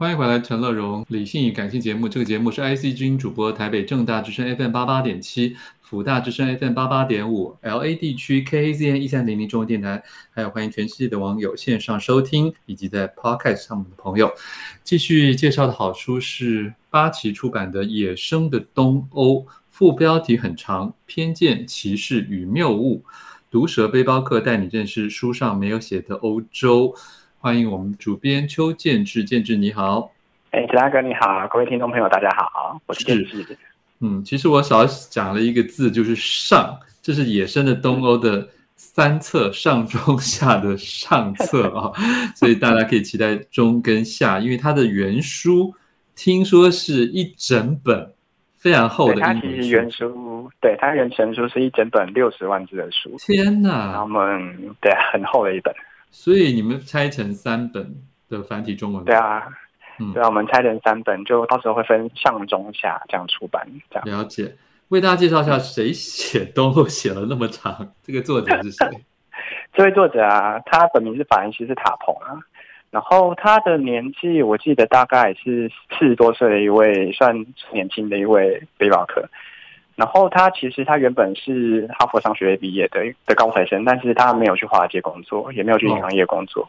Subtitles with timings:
[0.00, 2.08] 欢迎回来，陈乐融理性与感性节目。
[2.08, 14.32] 这个节目是 IC 之音主播，台北正大之声 FM 八八点七，辅大之声 FM 八八点五，LA 地区 KAZN 一三零零中文电台，还有欢迎全世界的网友线上收听，以及在 Podcast 上面的朋友。
[14.82, 23.04] 继续介绍的好书是八旗出版的《野生的东欧》，副标题很长，偏见、歧视与谬误。
[23.50, 26.94] 毒舌背包客带你认识书上没有写的欧洲。
[27.42, 30.12] 欢迎我们主编邱建志，建志你好。
[30.50, 33.56] 哎，陈大哥你好，各位听众朋友大家好，我是建志。
[34.00, 38.46] 嗯，其实我少讲了一个字，就是上，这是野生的东欧的
[38.76, 41.94] 三册，上中下的上册啊、哦，
[42.36, 45.74] 所以大家可以期待中跟下，因为它的原书
[46.14, 48.12] 听说是一整本
[48.58, 49.20] 非常厚的。
[49.22, 53.16] 它其实原书，对，它原成书是一整本六十万字的书。
[53.18, 53.92] 天哪！
[53.92, 55.74] 然后我们对很厚的一本。
[56.10, 57.94] 所以你们拆成三本
[58.28, 59.04] 的繁体中文？
[59.04, 59.46] 对啊，
[59.98, 63.66] 嗯，对啊，我们拆成三本，就到时候会分上中下这样出版。
[63.90, 64.56] 这样了解，
[64.88, 67.92] 为大家介绍一下谁写东欧写了那么长？
[68.02, 68.86] 这个作者是谁？
[69.72, 72.36] 这位作者啊，他本名是法兰西斯塔彭啊，
[72.90, 77.34] 然后他的年纪我记得大概是四十多岁的一位，算
[77.72, 79.26] 年轻的一位背包客。
[80.00, 86.66] 然后他其实他原本是哈佛商学院毕业的的高材生，但是他没有去华尔街工作，也没有去银行业工作，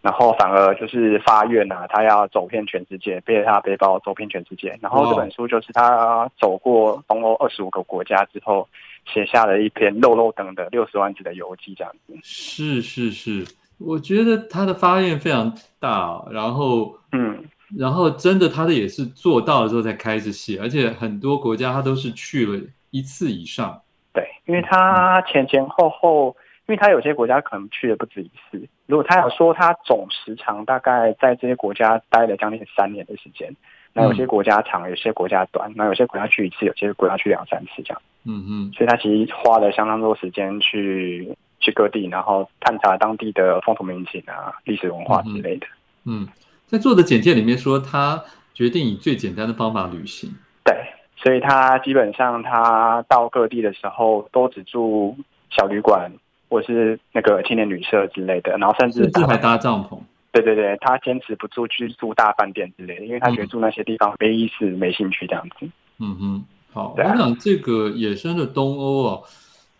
[0.00, 4.78] 然后反而就是发愿呐、啊，他要走遍全世界，背着他背包走遍全世界。
[4.80, 8.68] 然后这本书就是他走过东欧二十五个国家之后，
[9.12, 12.14] 写下了一篇漏漏等的六十万字的游记，这样子。
[12.22, 13.44] 是是是，
[13.78, 17.42] 我觉得他的发愿非常大，然后嗯。
[17.78, 23.80] 然后真的，他的也是做到了之后才开始写，而且很多国家他都是去了一次以上。
[24.12, 28.68] 对，因为他前前后后，因为他有些国家可能去了不止一次。
[28.86, 33.50] 如果他要说他总时长大概在这些国家待了将近三年的时间，
[33.94, 38.02] 那有些国家长，有些国家短，那有些国家去一次，有些国家去两三次这样。
[38.24, 45.66] 嗯嗯，所以他其实花了相当多时间去去各地，然后探查当地的风土民情啊、历史文化之类的。
[46.04, 46.22] 嗯。
[46.22, 46.28] 嗯
[46.72, 48.24] 在做的简介里面说，他
[48.54, 50.34] 决定以最简单的方法旅行。
[50.64, 50.74] 对，
[51.18, 55.14] 所以他基本上他到各地的时候，都只住
[55.50, 56.10] 小旅馆
[56.48, 59.98] 或是那个青年旅社之类的，然后甚至甚至还搭帐篷。
[60.32, 65.68] 对对对，他坚持不住去住大饭店之类的，因为他觉得住那些地方没意思、没兴趣这样子。
[65.98, 69.20] 嗯哼，好，我想这个野生的东欧啊。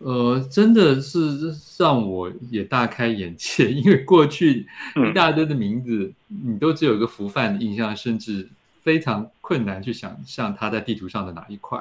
[0.03, 8.49] 呃，真的是让我也大开眼界， 因为过去一大堆的名字，嗯、你都只有一个浮泛的印象，甚至
[8.81, 11.79] 非常困难去想象他在地图上的哪一块。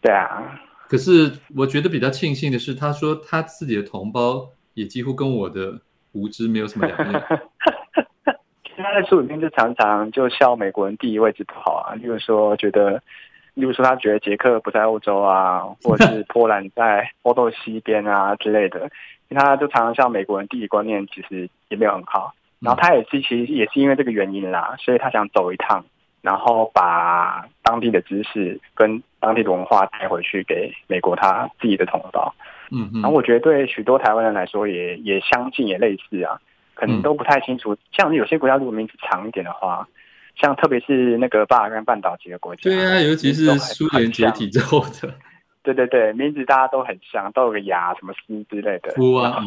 [0.00, 5.78] 对啊，可是我觉得比较庆幸的是，他说他自己的同胞也几乎跟我的
[6.12, 7.22] 无知没有什么两样。
[8.64, 13.00] 其实他在书里面就常常就笑美国人地理位置不好啊，就是说觉得。
[13.54, 18.80] 例如说，他觉得捷克不在欧洲啊， 或者是波兰在欧洲西边啊之类的，
[19.28, 22.32] 因为他就常常像美国人地理观念其实也没有很好。
[22.60, 25.84] 然后他也是其实也是因为这个原因啦，所以他想走一趟，
[26.22, 32.34] 然后把当地的知识跟当地的文化带回去给美国他自己的同胞。
[32.70, 36.38] 嗯，然后我觉得对许多台湾人来说也也相近也类似啊，
[36.74, 37.76] 可能都不太清楚。
[37.92, 39.86] 像有些国家如果名字长一点的话。
[40.40, 45.14] 像特别是那个巴尔干半岛几个国家，对啊，尤其是苏联解体之后的，
[45.62, 48.90] 对对对，名字大家都很像，都有个牙什么斯之类的。
[49.22, 49.44] 啊，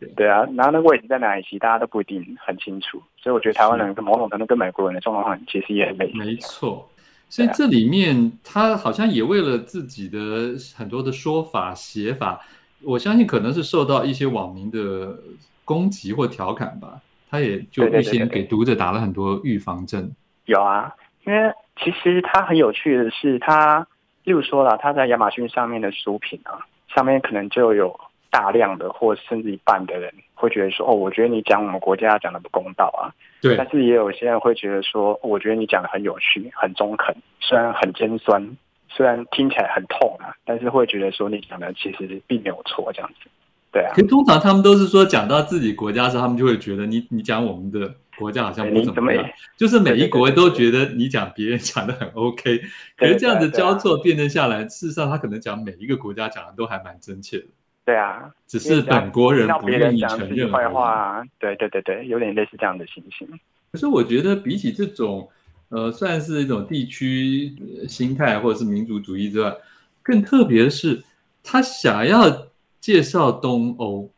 [0.00, 3.02] 对， 对啊，然后那个位置在哪里，其实大家都不一定很清楚。
[3.20, 6.18] 所以我觉得台湾人跟某种程度跟美国人的状况其实也很类似。
[6.18, 6.88] 没错，
[7.28, 12.40] 所以这里面他好像也为了自己的很多的说法写法，
[12.82, 15.18] 我相信可能是受到一些网民的
[15.64, 17.00] 攻击或调侃吧。
[17.36, 20.10] 他也就预先给读者打了很多预防针。
[20.46, 20.90] 有啊，
[21.26, 23.86] 因为其实他很有趣的是，他
[24.24, 26.64] 例如说了，他在亚马逊上面的书品啊，
[26.94, 27.98] 上面可能就有
[28.30, 33.12] 大量的或甚至一半的人会觉得说，哦，我觉得你讲我们国家讲的不公道啊。
[33.42, 33.54] 对。
[33.54, 38.56] 但是也有些人会觉得说，我觉得你讲的很有趣，很中肯，虽然很尖酸，
[38.88, 43.28] 虽然听起来很痛啊，但是会觉得说你讲的其实并没有错，这样子。
[43.76, 49.22] 对啊，可通常他们都是说讲到自己国家的时候，他们就会觉得你你讲我们的国家好像不怎么样，
[49.54, 52.62] 就是每一国都觉得你讲别人讲的很 OK，
[52.96, 57.44] 可是这样子交错辩证下来，事实上他可能讲每一个国家讲的都还蛮真切的。
[57.84, 60.90] 对啊，只是本国人不愿意承认坏话。
[60.90, 63.28] 啊对对对对，有点类似这样的情形。
[63.70, 65.28] 可是我觉得比起这种
[65.68, 67.54] 呃，算是一种地区
[67.86, 69.54] 心态或者是民族主义之外，
[70.02, 71.04] 更特别的是
[71.42, 72.46] 他想要。
[72.80, 74.10] 介绍东欧，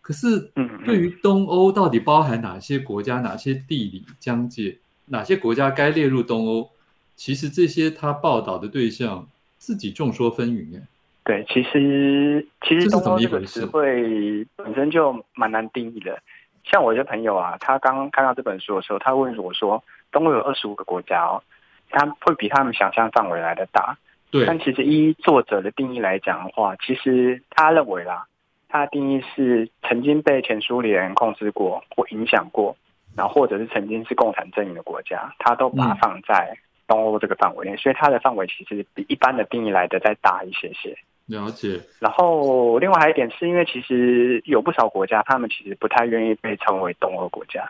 [0.00, 0.50] 可是
[0.84, 6.70] 对于东欧到底包含哪些国家、哪些地理疆界，哪些国家该列入东欧？
[7.14, 9.26] 其实这些他报道的对象
[9.58, 10.76] 自己众说纷纭。
[10.76, 10.82] 哎，
[11.24, 16.20] 对，其实其实东欧这个词汇本身就蛮难定义的。
[16.64, 21.42] 像我一些朋友啊，他刚看到这本书的时候，他问我说：“东欧有二十五个国家哦，
[21.90, 23.96] 他会比他们想象范围来的大。”
[24.38, 24.46] 对。
[24.46, 28.26] 但其实依作者的定义来讲的话，其实他认为啦，
[28.68, 32.76] 他的定义是曾经被前苏联控制过或影响过，
[33.16, 36.56] 然后或者是曾经是共产阵营的国家，他都把它放在
[36.86, 40.96] 东欧这个范围内，所以它的范围其实比一般的定义来的再大一些些。
[41.26, 41.80] 了解。
[41.98, 47.68] 然后，另外还有一点是因为其实有不少国家，他们其实不太愿意被称为东欧国家，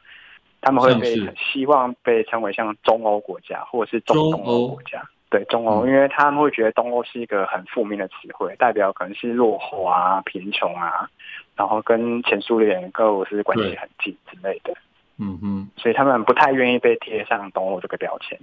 [0.61, 5.03] 他们会被希望被称为像中欧国家或者是中东欧国家。
[5.29, 11.09] 对，中欧，因为他们会觉得东欧是一个很负面的词汇，代表可能是落后啊、贫穷啊，
[11.57, 14.73] 然后跟前苏联、俄罗斯关系很近之类的。
[15.19, 18.39] 嗯哼，所以他们不太愿意被贴上东欧这个标签。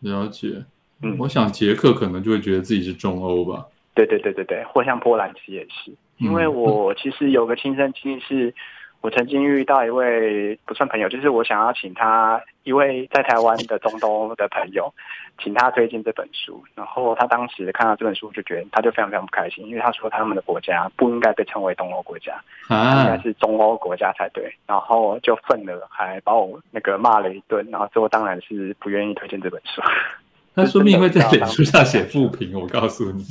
[0.00, 0.64] 了解。
[1.02, 3.66] 嗯，我想捷克可能就会觉得自己是中欧吧。
[3.94, 8.54] 对对对对对，或像波兰其实也是，因为我其实有个亲身经历，是
[9.00, 14.92] 我曾经遇到一位不算朋友，就是我想要请他一位在台湾的中东的朋友，
[15.42, 22.34] 请他推荐这本书，然后他当时看到这本书就觉得他就非常非常不开心，因为他说他们的国家不应该被称为东欧国家，
[22.68, 29.80] 应该是中欧国家才对，然后就愤了，还把我那个骂了一顿，然后最后当然是不愿意推荐这本书。
[30.52, 33.24] 那说不定会在脸书上写 负评，我告诉你。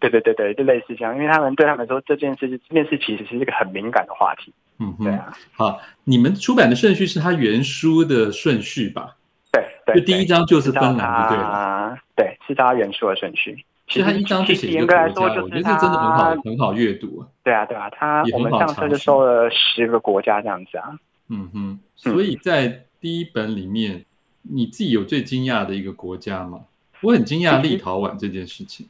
[0.00, 4.52] 对对对对，就类似这样，因为他们对他们说这件事，这件事其实是一个很敏感的话题。
[4.78, 5.32] 嗯，对啊。
[5.52, 9.16] 好，你们出版的顺序是他原书的顺序吧？
[9.50, 11.98] 对对，就第一章就是芬兰，对吧？
[12.14, 13.64] 对，是他原书的顺序。
[13.88, 17.24] 其实他一章就写一个国家，我觉得这真的很好，很好阅读。
[17.42, 20.92] 对啊，对啊，他我们上次就收了十个国家这样子啊。
[21.28, 24.04] 嗯哼，所以在第一本里面，
[24.42, 26.60] 你自己有最惊讶的一个国家吗？
[27.00, 28.86] 我很惊讶立陶宛这件事情。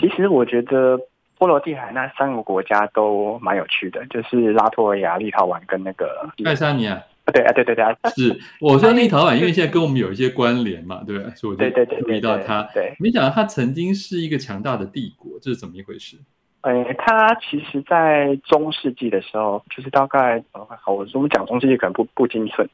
[0.00, 0.98] 其实我觉得
[1.38, 7.02] 波罗的海那三个国家都蛮有趣的，就是拉脱维亚、立陶宛跟那个爱沙尼亚。
[7.32, 7.84] 对啊，对对对，
[8.16, 11.30] 是我说立陶宛，因为现在跟我们有一些关联嘛，对吧？
[11.34, 12.66] 所以我就注意到它。
[12.72, 16.16] 对，没想到它曾经是一个强大的帝国，这是怎么一回事？
[16.62, 20.42] 呃，它其实，在中世纪的时候，就是大概
[20.82, 22.68] 好，我们讲中世纪可能不不精准，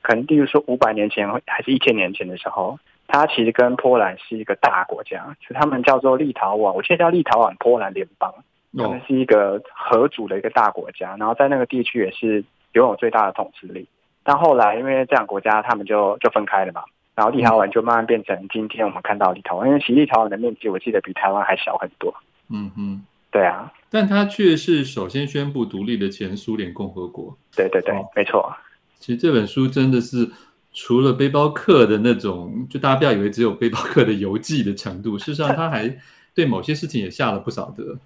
[0.00, 2.78] 可能例如说五百年前还是一千年前的时候。
[3.12, 8.32] 它其实跟波兰是一个大国家，就他们叫做立陶宛，我记得叫立陶宛波兰联邦，
[8.74, 12.42] 他们是一个合组的一个大国家，然后在那个地区也是
[12.72, 13.86] 拥有最大的统治力。
[14.22, 22.14] 但后来因为这两个国家他们就就分开了嘛，然后立陶宛就慢慢变成今天我们看到立陶宛，因为其实立陶宛的面积我记得比台湾还小很多。
[22.48, 27.36] 嗯哼，对啊，但它却是首先宣布独立的前苏联共和国。
[27.54, 28.50] 对对对，哦、没错。
[28.98, 30.30] 其实这本书真的是。
[30.74, 35.94] 除了背包客的那种，就大家不要以为只有背包客的游记的程度， 事实上他还
[36.34, 37.96] 对某些事情也下了不少的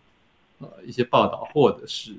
[0.59, 2.13] 呃一些报道，或者是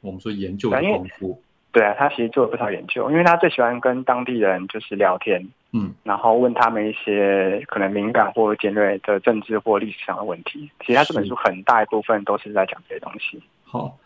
[0.00, 1.42] 我们说研究的功夫。
[1.72, 10.70] 对啊，他其实做了不少研究，因为他最喜欢跟当地人就是聊天，嗯，然后问他们一些可能敏感或尖锐的政治或历史上的问题。
[10.80, 13.42] 其实他这本书很大一部分都是在讲这些东西。
[13.64, 13.98] 好。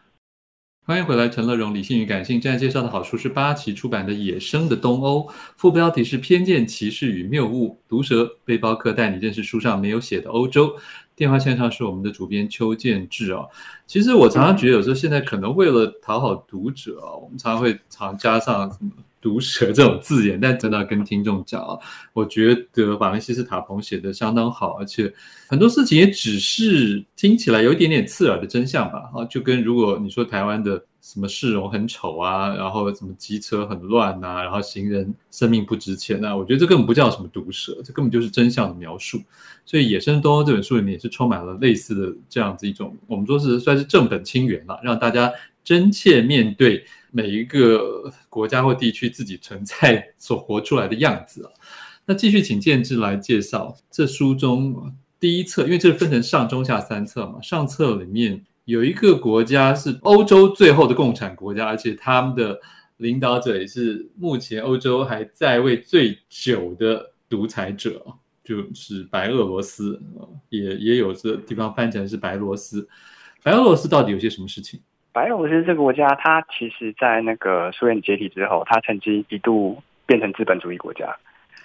[0.87, 2.41] 欢迎回来，陈乐融，理性与感性。
[2.41, 5.21] 现在介绍的好书是八旗出版的《野生的东欧》，
[5.57, 10.75] 副标题是“偏见、歧视与谬误”，毒舌背包客带你认识书上没有写的欧洲。
[11.15, 13.49] 电话线上是我们的主编邱建志哦。
[13.87, 18.91] 其实我常常觉得，有时候现在可能为了讨好读者啊，我们常常会常加上什么。
[19.21, 21.79] 毒舌这种字眼，但真的要跟听众讲啊，
[22.13, 25.13] 我觉得瓦伦西斯塔彭写的相当好，而且
[25.49, 39.21] 很多事情也只是听起来有一点点刺耳的真相吧，啊，就跟如果你说台湾的什么市容很丑啊，然后什么机车很乱呐、然后行人生命不值钱啊，我觉得这根本不叫什么毒舌，这根本就是真相的描述。
[39.67, 45.31] 所以《野生东欧》这本书里面也是充满了类似的这样子一种，我们说是算是正本清源了，让大家
[45.63, 46.85] 真切面对。
[47.11, 51.51] 每一个国家或地区自己存在所活出来的样子啊，
[52.07, 57.41] 那继续请建志来介绍这书中第一册，因为这是分成上中下三册嘛。
[57.43, 62.59] 上册里面有一个国家是欧洲最后的共产国家，而且他们的
[62.97, 68.05] 领导者也是目前欧洲还在位最久的独裁者，
[68.45, 70.01] 就是白俄罗斯，
[70.49, 72.89] 也也有这地方翻成是白罗斯。
[73.43, 74.81] 白俄罗斯到底有些什么事情？
[75.21, 81.15] 白俄罗斯这个国家，它其实，在那个苏联解体之后，它曾经一度变成资本主义国家。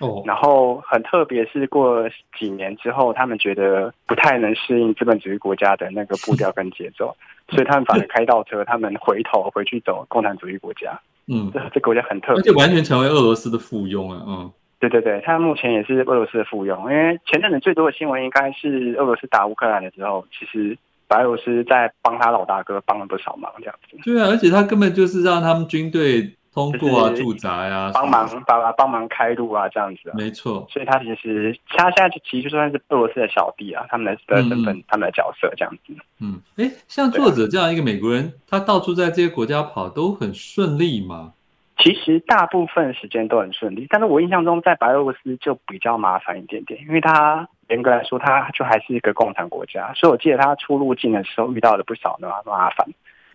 [0.02, 7.16] 哦，然后很特别是过了几年之后，他们觉得不太能适应资本主义国家的那个步调跟节奏，
[7.48, 11.00] 所以他们反而开倒车，他们回头回去走共产主义国家。
[11.28, 14.22] 嗯，这这国家很特别，而且完全成为俄罗斯的附庸啊。
[14.28, 14.52] 嗯。
[14.78, 23.98] 对对对，他目前也是俄罗斯的附庸，因为前阵子最多的新闻应该是俄罗斯打乌克兰的时候，其实白俄罗斯在帮他老大哥帮了不少忙，这样子。
[24.04, 26.36] 对啊，而且他根本就是让他们军队。
[26.56, 30.66] 通过啊，驻扎呀，帮忙帮啊，帮忙开路啊，这样子啊，没错。
[30.70, 35.94] 所以他其实他现在其实就算是俄罗斯的小弟啊，他们的身份、嗯、他们的角色这样子。
[36.22, 41.34] 嗯，哎，像作者这样一个美国人，他到处在这些国家跑，都很顺利吗？
[41.78, 52.86] 其实大部分时间都很顺利，但是我印象中在白俄罗斯就比较麻烦一点点，因为他严格来说，他就还是一个共产国家，所以我记得他出入境的时候遇到了不少的麻烦，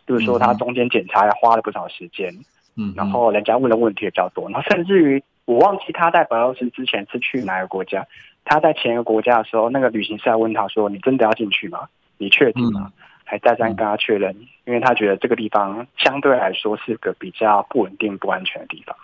[0.07, 2.33] 比如说他中间检查要花了不少时间。
[2.77, 8.07] 嗯，然后人家问的问题也比较多，然后甚至于我忘记他在白俄罗斯之前是去哪个国家。
[8.45, 11.89] 他在前一个国家的时候，那个旅行社问他说：“你真的要进去吗？
[12.17, 14.35] 你确定吗？”嗯、还再三跟他确认，
[14.65, 18.97] 因为他觉得这个地方相对来说是个比较不稳定、不安全的地方。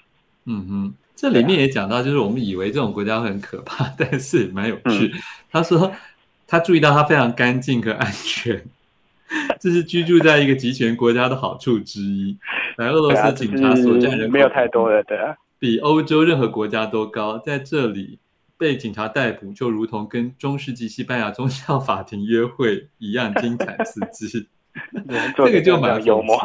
[0.46, 5.10] 嗯嗯，这里面也讲到，就是我们以为这种国家会很可怕， 但是蛮有趣。
[5.12, 5.12] 嗯、
[5.50, 5.90] 他说
[6.46, 8.62] 他注意到它非常干净和安全。
[9.58, 12.36] 这是居住在一个集权国家的好处之一。
[12.76, 17.36] 来俄罗斯警察所占人口没有太多的，对啊，比欧洲任何国家都高。
[17.38, 18.18] 在这里
[18.56, 24.46] 被警察逮捕，就如同跟中世纪西班牙宗教法庭约会一样精彩 刺激。
[25.36, 26.38] 这个就蛮幽默，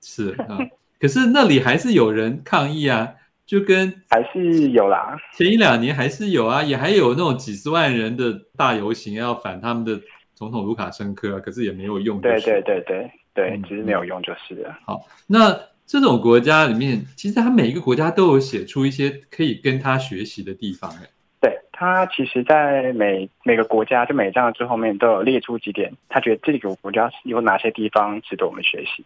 [0.00, 0.58] 是啊。
[1.00, 3.08] 可是那里还是有人抗议啊，
[3.46, 5.16] 就跟还是有啦。
[5.32, 9.98] 前一两年还是有啊，也还有那种几十万人的大游行要反他们的。
[10.38, 12.20] 总统卢卡申科，可是也没有用。
[12.20, 14.68] 对对对对对，其实没有用就是了。
[14.68, 20.90] 嗯、好，那这种国家里面，其实他每一个国家都有写出一些可以跟他学习的地方。
[20.90, 21.08] 哎，
[21.40, 29.02] 对，他其实，在每每个国家就每章的最后面都有列出几点，他觉得这个国家有哪些地方值得我们学习。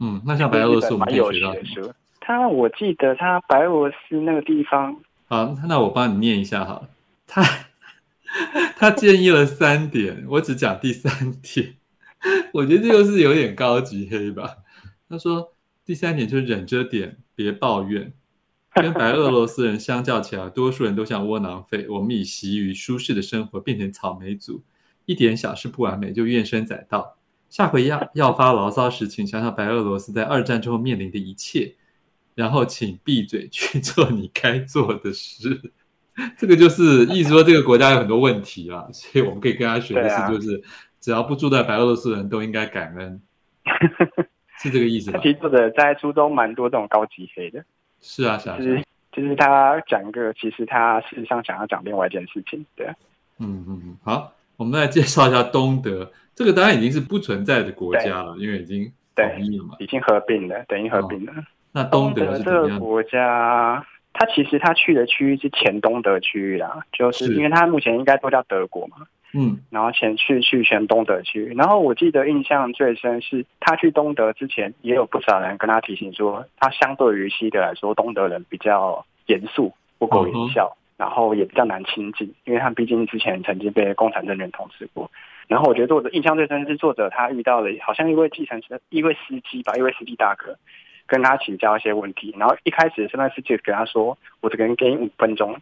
[0.00, 1.54] 嗯，那像白俄罗斯，我们可以学到？
[2.24, 4.96] 他我记得他白俄罗斯那个地方，
[5.28, 6.88] 好，那我帮你念一下哈，
[7.26, 7.42] 他。
[8.76, 11.76] 他建议了三点，我只讲第三点。
[12.52, 14.56] 我觉得这个是有点高级黑吧。
[15.08, 15.52] 他说
[15.84, 18.12] 第三点就是忍着点，别抱怨。
[18.74, 21.86] 跟白俄罗斯人相较起来，多数人都像窝囊废。
[21.88, 24.64] 我们以习于舒适的生活，变成草莓族，
[25.06, 27.16] 一点小事不完美就怨声载道。
[27.48, 31.74] 下回要要发牢骚时，请想想白俄罗斯在二战之后面临的一切，
[32.34, 35.60] 然后请闭嘴去做你该做的事。
[36.38, 40.62] 这个就是意思说，这个国家有很多问题啊，所以我们可以跟他学的是，就是
[41.00, 43.20] 只要不住在白俄罗斯人都应该感恩，
[44.62, 45.18] 是这个意思吧？
[45.20, 47.64] 其实作者在书中蛮多这种高级黑的，
[48.00, 52.86] 是啊，是啊，就是就是他讲一个，其实他事实上想要讲另外一件事情，对，
[53.40, 61.32] 嗯嗯嗯，好，我们来介绍一下东德，这个当然已经是不存在的国家了，因为已经统一了嘛，已经合并了，等于合并了。
[61.32, 61.44] 哦、
[61.74, 63.84] 那东德是这个国家。
[64.16, 68.98] 他其实他去的区域是前东德区域啦，就是因为他目前应该都叫德国嘛，
[69.32, 85.10] 嗯，然后前去去前东德区域，然后我记得印象最深是他去东德之前，也有不少人跟他提醒说，他相对于西德来说，东德人比较严肃、不苟言笑，嗯、然后也比较难亲近，因为他毕竟之前曾经被共产政权统治过。
[85.48, 90.56] 然后我觉得作者印象最深是作者他遇到了好像一位计程车、一位司机吧，一位司机大哥。
[91.06, 95.54] 跟他请教一些问题，然后一开始这段时间跟他说：“我只能给你五分钟，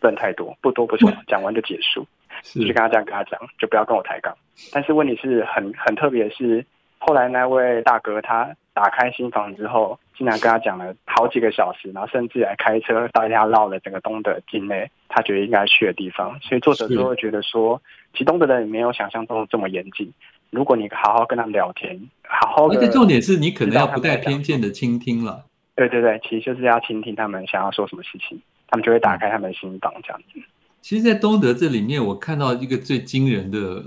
[0.00, 2.06] 不能太多，不多不少， 讲完就结束。”
[2.54, 4.36] 就跟他这样跟他讲，就不要跟我抬杠。
[4.70, 6.64] 但是问题是很很特别的是，
[6.98, 16.38] 后来那位大哥他打开新房之后，竟然跟他讲了好几个小时，然后甚至还开车带他绕了整个东德境内，他觉得应该去的地方。
[16.40, 17.80] 所以作者就会觉得说，
[18.12, 20.12] 其实东德人没有想象中这么严谨。
[20.50, 25.44] 如果你好好跟他们聊天，好好的，而且重点是你可能要不带偏见的倾听了。
[25.74, 30.40] 对对对，其实就是要倾听他们想要说什么事情，他们就会打开他们的心房这样子。
[30.80, 33.82] 其实，在东德这里面，我看到一个最惊人的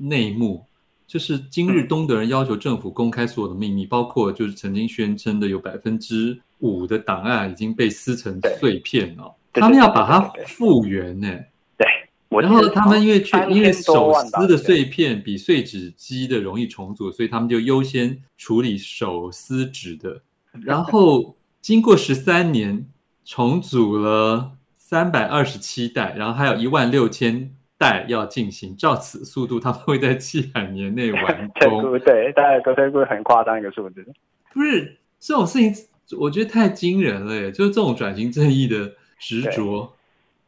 [0.00, 0.64] 内幕，
[1.06, 11.28] 就是今日东德人要求政府公开所有的秘密，嗯、包括就是曾经宣称的有百分之五的档案已经被撕成碎片了，他们要把它复原呢。
[12.30, 20.20] 然后他们因为去，因为手撕的碎片比碎纸机的容易重组，所以他们就优先处理手撕纸的。
[20.50, 22.86] 然后经过十三年
[23.24, 28.76] 重组了三百二十七代，然后还有一万六千袋要进行。
[28.76, 31.98] 照此速度，他们会在七百年内完工。
[32.00, 34.06] 对，大概都会很夸张一个数字。
[34.52, 35.72] 不是这种事情，
[36.18, 37.50] 我觉得太惊人了耶！
[37.50, 39.92] 就是这种转型正义的执着。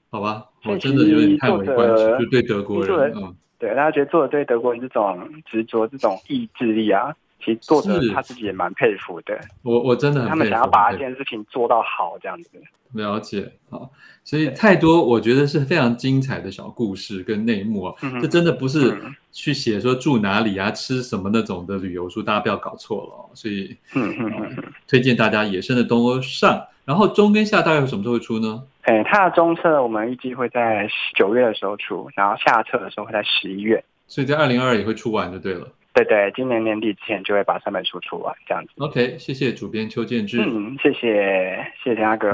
[0.08, 9.38] 好吧，我真的有点叹为观止，就对德国人，嗯，对大家觉得做的对德国人这种执着、这种意志力啊，其实作者他自己也蛮佩服的。
[9.62, 12.50] 我我真的很佩服，他们想要把一件事情做到好，这样子。
[12.92, 13.90] 了解，好，
[14.24, 18.96] 所以太多我觉得是非常精彩的小故事跟内幕啊，这、嗯、真的不是
[19.32, 23.34] 去写说住哪里啊、嗯、吃什么那种的旅游书，大家不要搞错了。
[23.34, 28.62] 所以，嗯嗯嗯，推荐大家《野生的东欧》上，然后中跟下大概有什么时候会出呢？
[28.82, 35.68] 哎，它的中册我们预计会在九月的时候出，然后下册的时候会在十一月，所以在二零二二也会出完就对了。
[35.96, 38.70] 对对，今年年底之前就会把三本书出完，这样子。
[38.76, 40.42] OK，谢谢主编邱建志。
[40.42, 42.28] 嗯，谢谢，谢谢阿哥。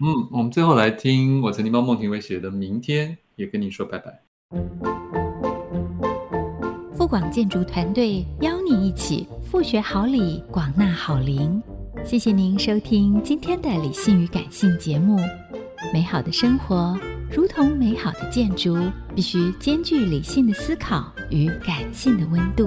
[0.00, 4.18] 嗯，我们最后来听我曾经帮孟庭苇写的《明天》，也跟你说拜拜。
[6.94, 11.62] 富广建筑团队邀你一起富学好礼，广纳好邻。
[12.02, 15.18] 谢谢您收听今天的理性与感性节目。
[15.92, 16.98] 美好的生活
[17.30, 18.74] 如同美好的建筑，
[19.14, 22.64] 必须兼具理性的思考与感性的温度。